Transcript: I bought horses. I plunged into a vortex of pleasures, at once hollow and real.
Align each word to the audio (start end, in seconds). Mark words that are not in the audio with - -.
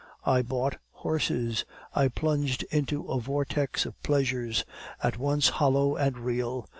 I 0.25 0.41
bought 0.41 0.79
horses. 0.89 1.63
I 1.93 2.07
plunged 2.07 2.63
into 2.71 3.03
a 3.05 3.19
vortex 3.19 3.85
of 3.85 4.01
pleasures, 4.01 4.65
at 5.03 5.19
once 5.19 5.49
hollow 5.49 5.95
and 5.95 6.17
real. 6.17 6.65